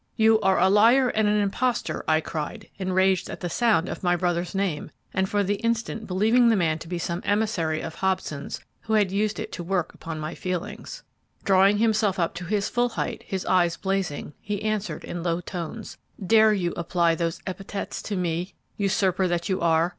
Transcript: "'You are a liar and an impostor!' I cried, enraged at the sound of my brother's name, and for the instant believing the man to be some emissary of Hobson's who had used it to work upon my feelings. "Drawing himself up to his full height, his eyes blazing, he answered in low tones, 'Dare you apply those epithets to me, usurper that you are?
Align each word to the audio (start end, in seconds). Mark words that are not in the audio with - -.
"'You 0.15 0.39
are 0.39 0.57
a 0.57 0.67
liar 0.67 1.09
and 1.09 1.27
an 1.27 1.37
impostor!' 1.39 2.03
I 2.07 2.21
cried, 2.21 2.67
enraged 2.79 3.29
at 3.29 3.41
the 3.41 3.51
sound 3.51 3.87
of 3.87 4.01
my 4.01 4.15
brother's 4.15 4.55
name, 4.55 4.89
and 5.13 5.29
for 5.29 5.43
the 5.43 5.57
instant 5.57 6.07
believing 6.07 6.47
the 6.49 6.55
man 6.55 6.79
to 6.79 6.87
be 6.87 6.97
some 6.97 7.21
emissary 7.23 7.81
of 7.81 7.93
Hobson's 7.93 8.59
who 8.79 8.93
had 8.93 9.11
used 9.11 9.39
it 9.39 9.51
to 9.51 9.63
work 9.63 9.93
upon 9.93 10.19
my 10.19 10.33
feelings. 10.33 11.03
"Drawing 11.43 11.77
himself 11.77 12.17
up 12.17 12.33
to 12.33 12.45
his 12.45 12.67
full 12.67 12.89
height, 12.89 13.21
his 13.27 13.45
eyes 13.45 13.77
blazing, 13.77 14.33
he 14.41 14.63
answered 14.63 15.03
in 15.03 15.21
low 15.21 15.39
tones, 15.39 15.99
'Dare 16.25 16.51
you 16.53 16.73
apply 16.75 17.13
those 17.13 17.39
epithets 17.45 18.01
to 18.01 18.15
me, 18.15 18.55
usurper 18.77 19.27
that 19.27 19.49
you 19.49 19.61
are? 19.61 19.89